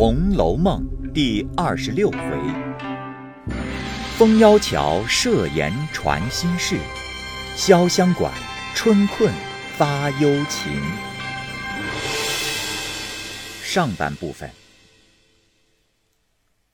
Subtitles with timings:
[0.00, 2.18] 红楼梦》第二十六回：
[4.16, 6.78] 风妖桥设言传心事，
[7.56, 8.32] 潇湘馆
[8.76, 9.34] 春困
[9.76, 10.80] 发幽情。
[13.60, 14.48] 上半部分。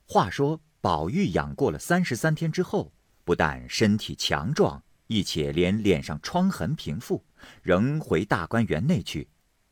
[0.07, 7.25] 话说，宝玉养过了三十三天之后，不但身体强壮，亦且连脸上疮痕平复，
[7.63, 9.27] 仍回大观园内去，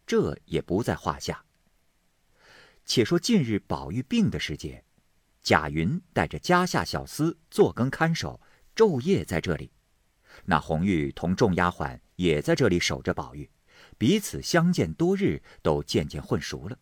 [0.08, 1.44] 这也不在话下。
[2.86, 4.84] 且说近日宝玉病的时节，
[5.42, 8.42] 贾云带着家下小厮坐更看守，
[8.76, 9.72] 昼夜在这里。
[10.46, 13.50] 那红玉同众丫鬟也在这里守着宝玉，
[13.98, 16.78] 彼此相见多日，都渐渐混熟了。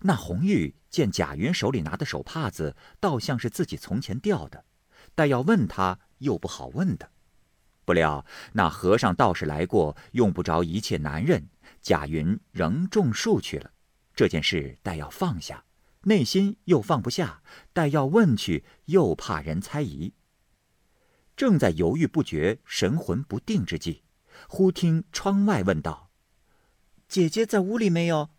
[0.00, 4.64] 那红玉见贾云手里拿的手帕子，倒像是自己从前掉的，
[5.14, 7.10] 但要问他又不好问的。
[7.84, 11.48] 不料那和尚道士来过，用不着一切男人，
[11.80, 13.72] 贾云仍种树去了。
[14.18, 15.64] 这件事待要放下，
[16.02, 17.40] 内心又放不下；
[17.72, 20.12] 待要问去，又怕人猜疑。
[21.36, 24.02] 正在犹豫不决、神魂不定之际，
[24.48, 26.10] 忽听窗外问道
[27.06, 28.30] ：“姐姐在屋里没有？”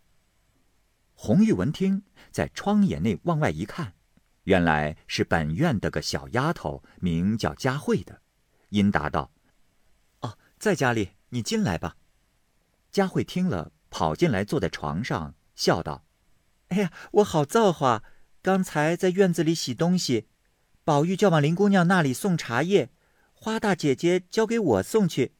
[1.16, 3.94] 红玉闻听，在窗眼内往外一看，
[4.44, 8.20] 原来是本院的个小丫头，名叫佳慧的，
[8.68, 9.32] 因答道
[10.20, 11.96] ：“哦，在家里，你进来吧。”
[12.92, 16.06] 佳慧听了，跑进来，坐在床上，笑道
[16.68, 18.02] ：“哎呀，我好造化！
[18.40, 20.26] 刚才在院子里洗东西，
[20.84, 22.88] 宝玉叫往林姑娘那里送茶叶，
[23.34, 25.32] 花大姐姐交给我送去，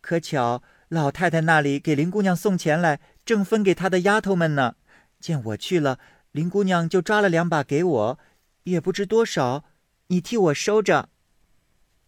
[0.00, 4.76] 可巧老太太那里给林姑娘送钱来，正分给她的丫头们呢。”
[5.20, 5.98] 见我去了，
[6.32, 8.18] 林姑娘就抓了两把给我，
[8.62, 9.66] 也不知多少，
[10.06, 11.10] 你替我收着。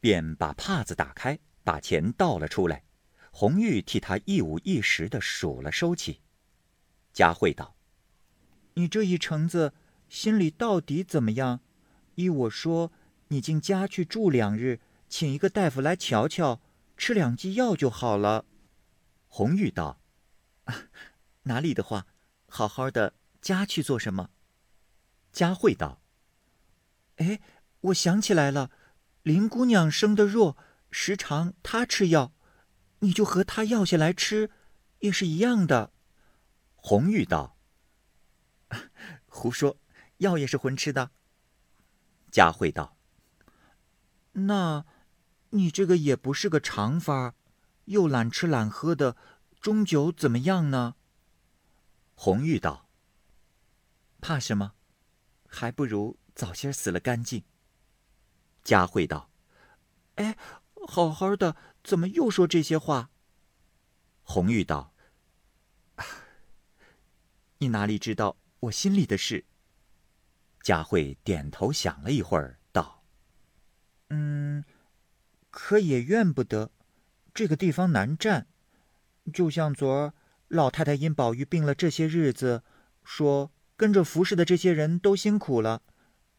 [0.00, 2.84] 便把帕子打开，把钱倒了出来。
[3.31, 6.20] 红玉替他一五一十的数了收起。
[7.12, 7.75] 佳慧道
[8.75, 9.75] ：“你这一程子
[10.08, 11.61] 心里到底怎么样？
[12.14, 12.92] 依我说，
[13.28, 16.60] 你进家去住两日，请一个大夫来瞧瞧，
[16.97, 18.44] 吃两剂药就好了。”
[19.28, 20.00] 红玉道
[21.44, 22.06] ：“哪里的话。”
[22.53, 24.31] 好好的家去做什么？
[25.31, 26.03] 佳慧道
[27.19, 27.41] ：“哎，
[27.82, 28.72] 我想起来了，
[29.22, 30.56] 林姑娘生的弱，
[30.91, 32.32] 时常她吃药，
[32.98, 34.50] 你就和她要下来吃，
[34.98, 35.92] 也是一样的。”
[36.82, 37.56] 红玉道
[39.28, 39.76] ：“胡说，
[40.18, 41.10] 药也是混吃的。”
[42.32, 42.96] 佳慧道
[44.32, 44.86] ：“那，
[45.50, 47.34] 你这个也不是个常法，
[47.84, 49.16] 又懒吃懒喝的，
[49.60, 50.94] 终究怎么样呢？”
[52.14, 52.88] 红玉道
[54.20, 54.72] ：“怕什么？
[55.47, 57.44] 还不如早些死了干净。”
[58.62, 59.30] 佳慧道
[60.16, 60.36] ：“哎，
[60.86, 63.10] 好好的，怎么又说这些话？”
[64.22, 64.94] 红玉道
[67.60, 69.47] ：“你哪里知道我心里的事？”
[70.62, 73.04] 佳慧点头想了一会儿，道
[74.10, 74.65] ：“嗯，
[75.50, 76.71] 可也怨不得，
[77.32, 78.47] 这个地方难占，
[79.32, 80.12] 就像昨儿。”
[80.50, 82.65] 老太太因宝玉病了这些日子，
[83.04, 85.82] 说跟着服侍的这些人都辛苦了，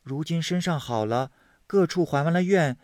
[0.04, 1.32] 如今身上好了，
[1.66, 2.78] 各处还完了愿，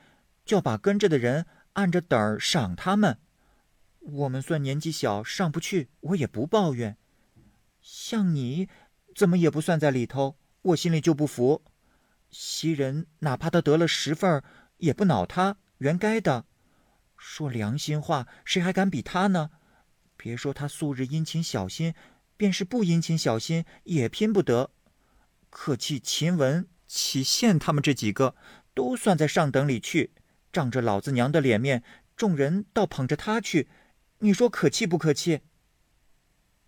[0.46, 3.20] 就把跟着的人按着等儿赏他们。
[4.00, 6.98] 我们算年纪小，上不去，我也不抱怨。
[7.90, 8.68] 像你，
[9.16, 11.64] 怎么也不算在里头，我心里就不服。
[12.30, 14.44] 袭人哪怕他得了十份，
[14.76, 16.46] 也不恼他，原该的。
[17.16, 19.52] 说良心话，谁还敢比他呢？
[20.18, 21.94] 别说他素日殷勤小心，
[22.36, 24.72] 便是不殷勤小心也拼不得。
[25.50, 28.36] 可气秦雯、启宪他们这几个，
[28.74, 30.12] 都算在上等里去，
[30.52, 31.84] 仗着老子娘的脸面，
[32.18, 33.70] 众人倒捧着他去，
[34.20, 35.40] 你说可气不可气？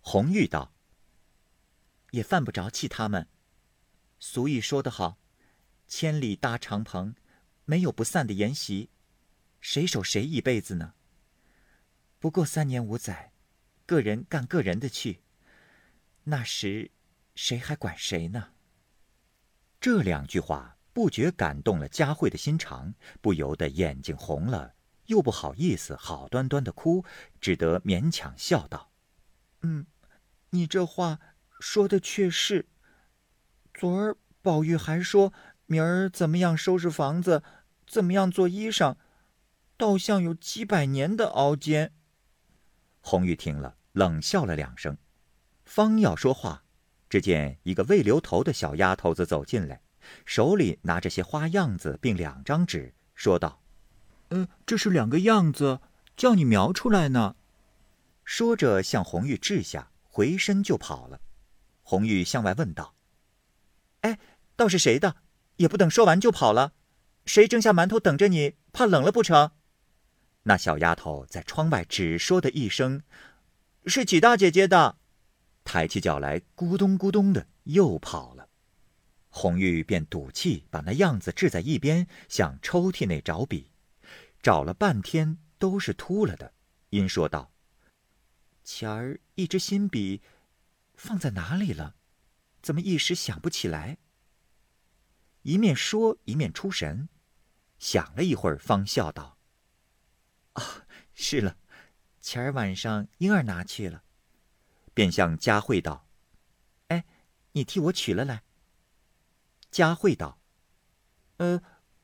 [0.00, 0.72] 红玉道
[2.10, 3.28] ：“也犯不着气他们。
[4.18, 5.18] 俗语说得好，
[5.86, 7.14] 千里搭长棚，
[7.64, 8.90] 没有不散的筵席，
[9.60, 10.94] 谁守谁一辈子呢？
[12.18, 13.32] 不过三年五载。”
[13.90, 15.20] 个人干个人的去，
[16.22, 16.92] 那时
[17.34, 18.52] 谁还管谁呢？
[19.80, 24.76] 这两句话不觉感动了佳慧的心肠，不由得眼睛红了，
[25.06, 27.04] 又不好意思好端端的哭，
[27.40, 28.92] 只得勉强笑道
[29.62, 29.84] ：“嗯，
[30.50, 31.18] 你这话
[31.60, 32.66] 说的却是。
[33.72, 35.32] 昨儿宝玉还说
[35.66, 37.42] 明儿怎么样收拾房子，
[37.86, 38.96] 怎么样做衣裳，
[39.76, 41.92] 倒像有几百年的熬煎。”
[43.00, 43.76] 红玉听了。
[43.92, 44.96] 冷笑了两声，
[45.64, 46.62] 方要说话，
[47.08, 49.82] 只见一个未留头的小丫头子走进来，
[50.24, 53.60] 手里拿着些花样子，并两张纸，说道
[54.30, 55.80] ：“嗯，这是两个样子，
[56.16, 57.34] 叫你描出来呢。”
[58.24, 61.20] 说着向红玉掷下，回身就跑了。
[61.82, 62.94] 红玉向外问道
[64.02, 64.18] ：“哎
[64.56, 65.16] 倒是谁的？
[65.56, 66.72] 也不等说完就跑了。
[67.26, 68.56] 谁蒸下馒头等着你？
[68.72, 69.52] 怕冷了不成？
[70.44, 73.02] 那小丫头在窗外只说的一声
[73.86, 74.96] ：“是启大姐姐的。”
[75.64, 78.48] 抬起脚来，咕咚咕咚的又跑了。
[79.28, 83.70] 红玉便赌气把那样子置在一边，向抽屉内找笔，
[84.42, 86.52] 找了半天都是秃了的，
[86.88, 87.52] 因说道
[88.64, 90.22] ：“前儿一支新笔，
[91.02, 91.96] 放在哪里了？
[92.60, 93.96] 怎么一时想不起来？”
[95.42, 97.08] 一面说一面出神，
[97.78, 99.38] 想了一会儿，方笑道
[100.52, 101.56] ：“啊，是了，
[102.20, 104.04] 前儿晚上英儿拿去了。”
[104.92, 106.06] 便向佳慧道
[106.88, 107.06] ：“哎，
[107.52, 108.42] 你替我取了来。”
[109.72, 110.38] 佳慧道
[111.38, 111.62] ：“呃，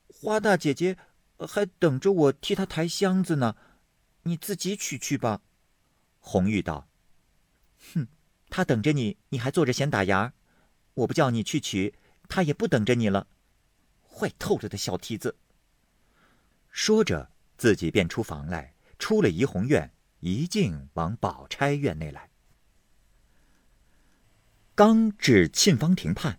[0.08, 0.96] 花大姐姐
[1.40, 3.56] 还等着我替她抬箱子呢，
[4.22, 5.42] 你自己取去吧。”
[6.18, 6.88] 红玉道
[7.92, 8.08] ：“哼，
[8.48, 10.32] 他等着你，你还坐着闲打牙。
[10.94, 11.94] 我不叫你去取，
[12.28, 13.28] 他也不等着你了。
[14.02, 15.36] 坏透了的小蹄子。”
[16.70, 22.30] 说着，自己便出房来，出了怡红院，一径往宝钗院内来。
[24.74, 26.38] 刚至沁芳亭畔。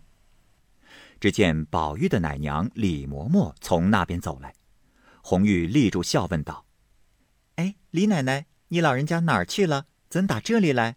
[1.20, 4.54] 只见宝玉的奶娘李嬷嬷从那边走来，
[5.20, 6.64] 红玉立住笑问道
[7.56, 9.86] ：“哎，李奶奶，你老人家哪儿去了？
[10.08, 10.96] 怎打这里来？”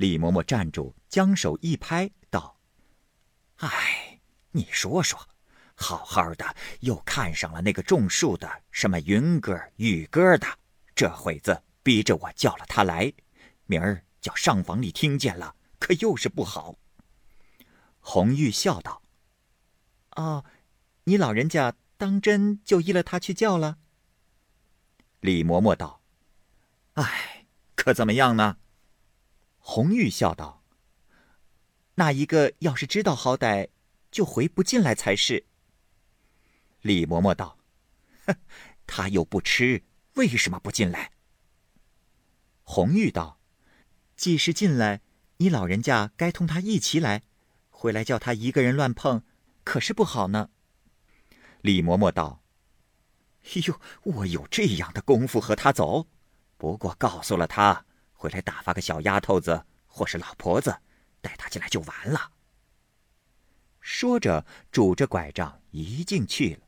[0.00, 2.58] 李嬷嬷站住，将手一拍，道
[3.60, 4.18] ：“哎，
[4.52, 5.28] 你说说，
[5.74, 10.46] 好好的又看上了那个种树的，什么云哥、雨哥的，
[10.94, 13.12] 这会子逼着我叫了他来，
[13.66, 16.76] 明儿叫上房里听见了，可又是不好。”
[18.00, 19.02] 红玉笑道
[20.16, 20.46] ：“哦，
[21.04, 23.76] 你老人家当真就依了他去叫了？”
[25.20, 26.00] 李嬷嬷道
[26.96, 27.44] ：“哎，
[27.74, 28.56] 可怎么样呢？”
[29.72, 30.64] 红玉笑道
[31.94, 33.68] ：“那一个要是知道好歹，
[34.10, 35.46] 就回不进来才是。”
[36.82, 37.56] 李嬷嬷道
[38.26, 38.34] ：“哼，
[38.84, 39.84] 他又不吃，
[40.14, 41.12] 为什么不进来？”
[42.64, 43.38] 红玉道
[44.16, 45.02] ：“既是进来，
[45.36, 47.22] 你老人家该同他一起来。”
[47.70, 49.22] 回来叫他一个人乱碰，
[49.62, 50.50] 可是不好呢。
[51.60, 52.42] 李嬷嬷道
[53.54, 56.08] ：“哎呦，我有这样的功夫和他走，
[56.56, 57.86] 不过告诉了他，
[58.20, 60.78] 回来打发个小丫头子或是老婆子，
[61.22, 62.32] 带她进来就完了。”
[63.80, 66.60] 说着，拄着拐杖一进去了。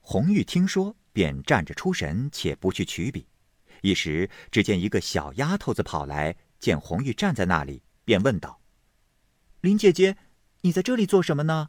[0.00, 3.28] 红玉听说，便站着出神，且不去取笔。
[3.82, 8.62] 一时，只见一个小丫头子跑来，见红玉站在那里，便问道。
[9.60, 10.16] 林姐姐，
[10.62, 11.68] 你在这里做什么呢？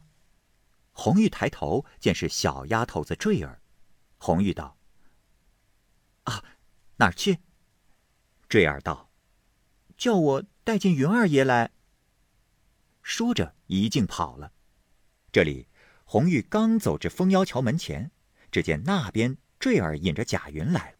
[0.92, 3.60] 红玉抬头见是小丫头子坠儿，
[4.16, 4.78] 红玉道
[6.24, 6.42] ：“啊，
[6.96, 7.40] 哪儿去？”
[8.48, 9.10] 坠儿道
[9.98, 11.70] ：“叫我带进云二爷来。”
[13.02, 14.52] 说着一径跑了。
[15.30, 15.68] 这里，
[16.04, 18.10] 红玉刚走至枫腰桥门前，
[18.50, 20.96] 只见那边坠儿引着贾云来了。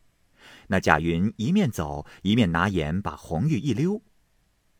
[0.66, 4.02] 那贾云一面走，一面拿眼把红玉一溜。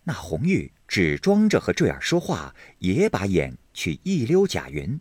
[0.04, 5.00] 那红玉只装着和坠儿说话，也把眼去一溜贾云，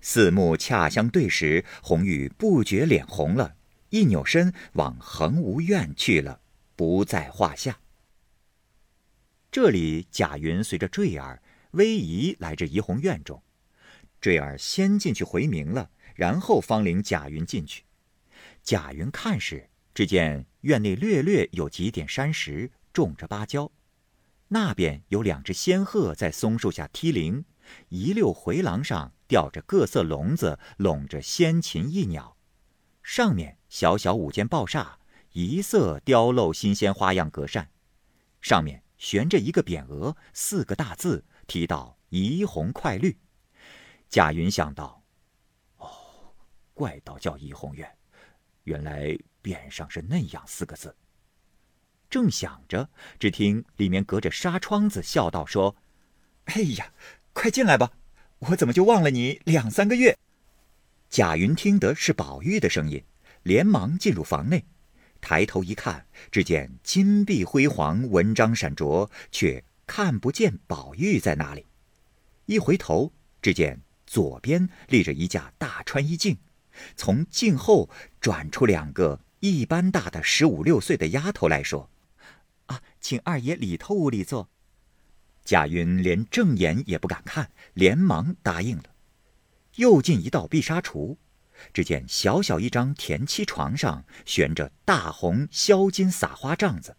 [0.00, 3.56] 四目恰相对时，红玉不觉脸红了，
[3.90, 6.40] 一扭身往恒芜院去了，
[6.78, 7.80] 不在话下。
[9.50, 11.42] 这里贾云随着坠儿、
[11.72, 13.42] 威仪来至怡红院中，
[14.20, 17.82] 坠儿先进去回明了，然后方领贾云进去。
[18.62, 23.72] 贾云看时，只见院内略略有几点山石，种着芭蕉。
[24.46, 27.44] 那边有两只仙鹤在松树下踢铃，
[27.88, 32.36] 一溜回廊上吊着各色笼子，笼着仙禽异鸟。
[33.02, 34.97] 上面小小五间抱厦，
[35.32, 37.68] 一色雕镂新鲜花样格扇，
[38.40, 43.18] 上面悬着一个匾额，四个大字，提到“怡红快绿”。
[44.08, 45.02] 贾云想到
[45.76, 45.88] ：“哦，
[46.72, 47.88] 怪道叫怡红院，
[48.64, 50.96] 原来匾上是那样四个字。”
[52.08, 55.76] 正想着，只听里面隔着纱窗子笑道：“说，
[56.46, 56.92] 哎呀，
[57.34, 57.92] 快进来吧！
[58.38, 60.16] 我怎么就忘了你两三个月？”
[61.10, 63.04] 贾云听得是宝玉的声音，
[63.42, 64.64] 连忙进入房内，
[65.20, 71.66] 抬头一看，只见金碧辉煌，文章闪着，却看不见宝玉在哪里。
[72.46, 76.38] 一回头，只见左边立着一架大穿衣镜，
[76.96, 81.90] 从镜后转出两个一般大的十五六岁的丫头来说。
[82.66, 84.48] 啊，请二爷里头屋里坐。
[85.44, 88.84] 贾云连正眼也不敢看，连忙答应了。
[89.76, 91.16] 又进一道碧纱橱，
[91.72, 96.96] 只见小小一张田七床上悬着大红销金撒花帐子，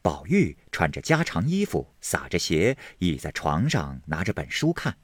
[0.00, 4.96] 宝玉穿着家常衣服，撒着鞋，倚在床上拿着本书看。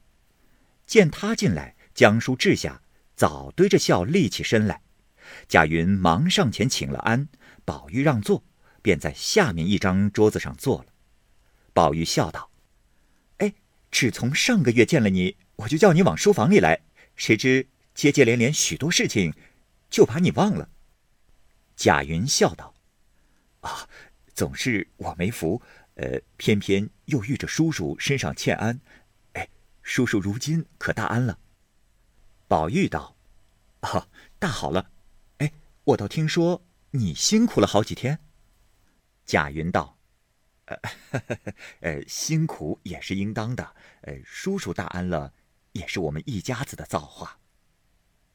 [0.85, 2.81] 见他进来，将书掷下，
[3.15, 4.81] 早堆着笑立起身来。
[5.47, 7.29] 贾云忙上前请了安，
[7.63, 8.43] 宝玉让座，
[8.81, 10.87] 便在下面一张桌子上坐了。
[11.73, 12.49] 宝玉笑道
[13.37, 13.53] ：“哎，
[13.91, 16.81] 只从上个月见了你，我就叫你往书房里来，
[17.15, 19.33] 谁知接接连连许多事情，
[19.89, 20.69] 就把你忘了。”
[21.75, 22.73] 贾云笑道
[23.61, 23.87] ：“啊，
[24.33, 25.61] 总是我没福，
[25.95, 28.79] 呃，偏偏又遇着叔叔身上欠安。
[29.33, 29.47] 哎，
[29.81, 31.39] 叔叔如今可大安了。”
[32.47, 33.15] 宝玉道
[33.81, 34.07] ：“啊，
[34.39, 34.91] 大好了。
[35.37, 35.51] 哎，
[35.85, 38.19] 我倒听说你辛苦了好几天。”
[39.25, 39.97] 贾云道。
[40.65, 40.77] 呃，
[41.81, 43.75] 呃，辛苦也是应当的。
[44.01, 45.33] 呃，叔叔大安了，
[45.71, 47.38] 也是我们一家子的造化。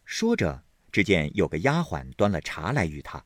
[0.04, 3.25] 说着，只见有个丫鬟端了茶来与他。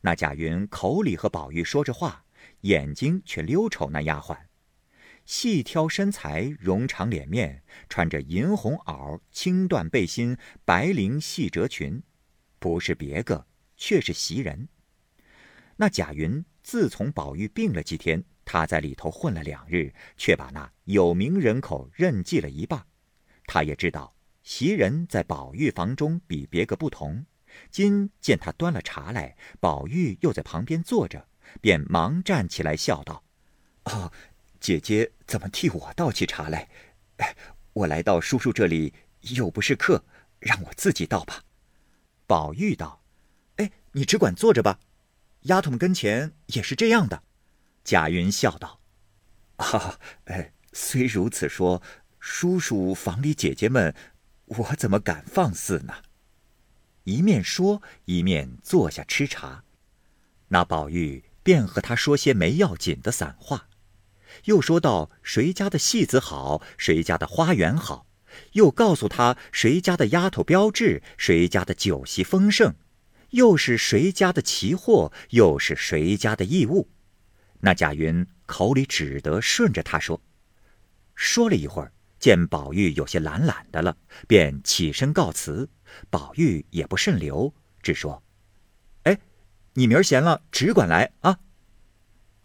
[0.00, 2.24] 那贾云口里和宝玉说着话，
[2.62, 4.36] 眼睛却溜瞅那丫鬟。
[5.26, 12.02] 细挑身材，容长脸面，穿着银红袄、青缎背心、白绫细褶裙，
[12.58, 14.68] 不是别个，却是袭人。
[15.76, 16.44] 那贾云。
[16.62, 22.86] 自从宝玉病了几天，他在里头混了两日，却把那有名人口认记了一半。
[23.46, 24.14] 他也知道
[24.50, 27.24] 袭人在宝玉房中比别个不同。
[27.70, 31.24] 今见他端了茶来，宝玉又在旁边坐着，
[31.60, 33.22] 便忙站起来笑道
[33.86, 34.12] ：“哦，
[34.58, 36.68] 姐姐怎么替我倒起茶来？
[37.18, 37.36] 哎，
[37.74, 40.04] 我来到叔叔这里又不是客，
[40.40, 41.44] 让我自己倒吧。”
[42.26, 43.04] 宝玉道
[43.54, 44.80] ：“哎，你只管坐着吧。”
[45.42, 47.22] 丫头们跟前也是这样的，
[47.84, 48.80] 贾云笑道
[49.58, 51.80] ：“啊，哎，虽如此说，
[52.18, 53.94] 叔叔房里姐姐们，
[54.58, 55.94] 我怎么敢放肆呢？”
[57.04, 59.64] 一面说，一面坐下吃茶。
[60.48, 63.68] 那宝玉便和他说些没要紧的散话，
[64.44, 68.06] 又说到谁家的戏子好，谁家的花园好，
[68.52, 72.74] 又告诉他谁家的丫头标致，谁家的酒席丰盛。
[73.30, 76.90] 又是谁家的奇货，又是谁家的异物？
[77.60, 80.20] 那贾云口里只得顺着他说。
[81.14, 83.96] 说了一会儿，见宝玉有些懒懒的了，
[84.28, 85.68] 便起身告辞。
[86.10, 88.22] 宝玉也不甚留，只说
[89.04, 89.18] ：“哎，
[89.72, 91.40] 你明儿闲了，只管来啊。”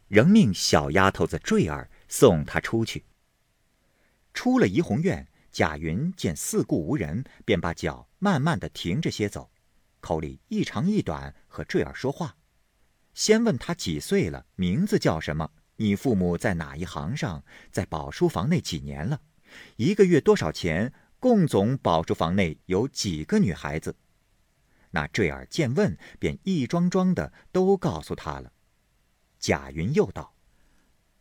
[0.07, 3.03] 仍命小丫头子坠儿送他出去。
[4.33, 9.51] 出了怡红院，贾云见四顾无人，便把脚慢慢的停着些走。
[9.99, 12.37] 口里一长一短和坠儿说话，
[13.13, 15.51] 先问他几岁了，名字叫什么？
[15.77, 17.43] 你父母在哪一行上？
[17.71, 19.19] 在宝书房内几年了？
[19.77, 20.93] 一个月多少钱？
[21.19, 23.95] 共总宝书房内有几个女孩子？
[24.91, 28.51] 那坠儿见问，便一桩桩的都告诉他了。
[29.39, 30.35] 贾云又道：“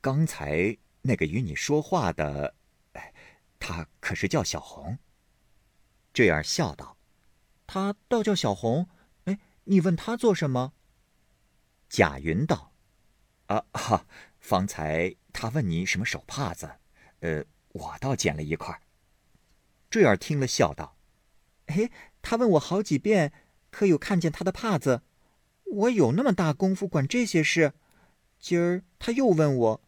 [0.02, 2.54] 刚才那个与你说话的，
[2.92, 3.14] 哎，
[3.58, 4.98] 他可是叫小红？”
[6.12, 6.98] 坠儿笑道。
[7.66, 8.86] 他倒叫小红，
[9.24, 10.74] 哎，你问他做什么？
[11.88, 12.72] 贾云道
[13.46, 14.06] ：“啊哈，
[14.38, 16.70] 方才他问你什么手帕子，
[17.20, 17.42] 呃，
[17.74, 18.80] 我倒捡了一块。”
[19.90, 20.96] 坠儿听了笑道
[21.66, 21.90] ：“哎，
[22.22, 23.32] 他问我好几遍，
[23.70, 25.02] 可有看见他的帕子？
[25.64, 27.74] 我有那么大功夫管这些事？
[28.40, 29.82] 今儿他又问我，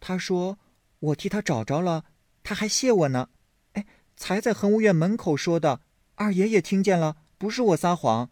[0.00, 0.58] 他说
[0.98, 2.04] 我替他找着了，
[2.42, 3.30] 他还谢我呢。
[3.74, 3.86] 哎，
[4.16, 5.82] 才在恒务院门口说的。”
[6.16, 8.30] 二爷也听见了，不是我撒谎，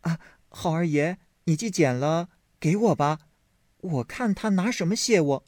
[0.00, 0.18] 啊，
[0.48, 3.18] 好二爷，你既捡了，给我吧，
[3.76, 5.44] 我看他拿什么谢我。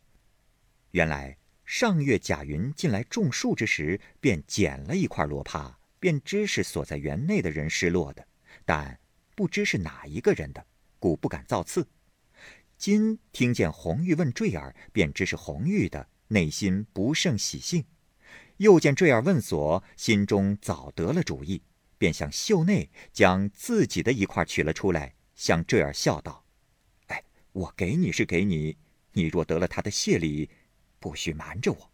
[0.91, 1.39] 原来
[1.75, 8.29] 上月贾云进来种树之时，便捡了一块罗帕，便知是锁在园内的人失落的，
[8.67, 9.01] 但
[9.35, 10.67] 不知是哪一个人的，
[10.99, 11.89] 故不敢造次。
[12.77, 17.87] 今听见红玉问坠儿，便知是红玉的，内心不胜喜兴。
[18.59, 21.63] 又见坠儿问所，心中早得了主意，
[21.97, 26.45] 便向袖内将自己的一块取了出来，向坠儿笑道
[27.09, 28.77] ：“哎，我给你是给你，
[29.13, 30.51] 你若得了他的谢礼，
[31.03, 31.91] 不许瞒着我。”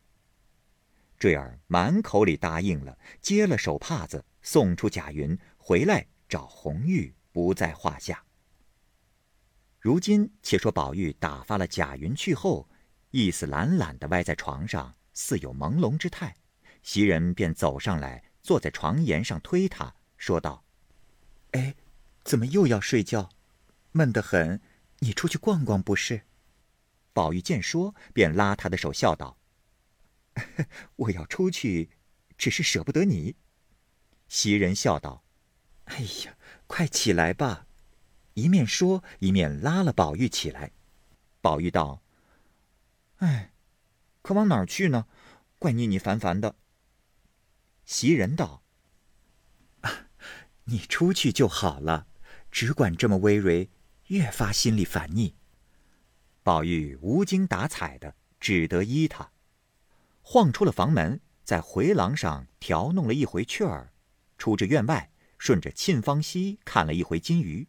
[1.18, 8.22] 坠儿满口里答应了，接了手帕子，送出贾云，回来找红玉，不在话下。
[9.80, 12.68] 如今且说宝玉打发了贾云去后，
[13.10, 16.36] 意思懒懒的歪在床上，似有朦胧之态。
[16.84, 20.64] 袭人便走上来，坐在床沿上推他，说道
[21.52, 21.74] ：“哎，
[22.22, 23.30] 怎么又要睡觉？
[23.90, 24.60] 闷得很，
[25.00, 26.22] 你出去逛逛不是？”
[27.18, 29.36] 宝玉见说，便拉他的手，笑道
[30.94, 31.90] ：“我要出去，
[32.36, 33.34] 只是舍不得你。”
[34.28, 35.24] 袭人笑道
[35.86, 37.66] ：“哎呀，快起来吧！”
[38.34, 40.70] 一面说，一面拉了宝玉起来。
[41.40, 42.04] 宝玉道
[43.18, 43.52] ：“哎，
[44.22, 45.08] 可往哪儿去呢？
[45.58, 46.54] 怪腻腻烦烦的。”
[47.84, 48.62] 袭人道
[50.70, 52.06] ：“你出去就好了，
[52.52, 53.70] 只管这么微蕤，
[54.06, 55.34] 越发心里烦腻。”
[56.48, 59.30] 宝玉无精打采的，只得依他，
[60.22, 63.92] 晃出了房门，在回廊上调弄了一回雀儿，
[64.38, 67.68] 出至院外，顺着沁芳溪看了一回金鱼，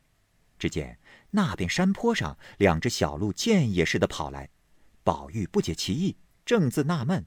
[0.58, 0.98] 只见
[1.32, 4.50] 那边山坡上两只小鹿箭也似的跑来，
[5.04, 7.26] 宝玉不解其意，正自纳闷，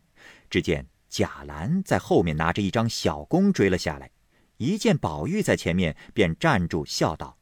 [0.49, 4.11] 只见贾兰在后面拿着一张小弓追了下来，
[4.57, 7.37] 一见宝玉在前面，便站住，笑道：“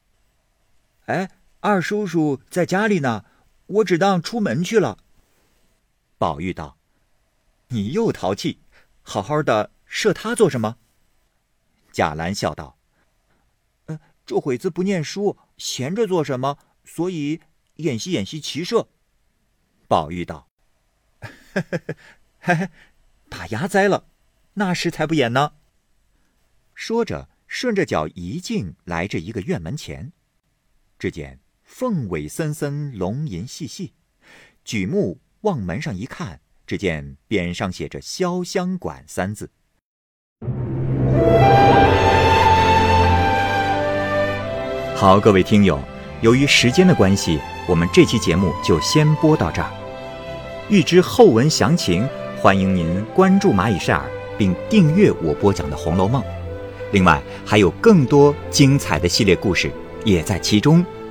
[1.06, 3.26] 哎，二叔叔在家里呢。”
[3.70, 4.98] 我只当出门去了。
[6.18, 6.76] 宝玉道
[7.68, 8.58] ：“你又淘气，
[9.02, 10.78] 好好的射他做什么？”
[11.92, 12.76] 贾兰笑道
[13.86, 16.58] ：“呃，这会子不念书，闲着做什么？
[16.84, 17.40] 所以
[17.76, 18.88] 演习演习骑射。”
[19.86, 20.48] 宝玉道
[21.52, 21.80] ：“嘿 嘿
[22.40, 22.70] 嘿嘿，
[23.28, 24.08] 把牙栽了，
[24.54, 25.52] 那时才不演呢。”
[26.74, 30.12] 说着，顺着脚一径来至一个院门前，
[30.98, 31.38] 只见。
[31.72, 33.92] 凤尾森森，龙吟细细。
[34.64, 39.50] 举目往门上一看，只见匾上写着“潇湘馆”三字。
[44.96, 45.80] 好，各位听友，
[46.20, 49.70] 由于时间的关系，我们这期节目就先播到这儿。
[50.68, 56.20] 欲知后文详情，欢迎您关注蚂蚁晒尔，并订阅我播讲的《红楼梦》。
[56.92, 59.70] 另外，还有更多精彩的系列故事
[60.04, 60.84] 也在其中。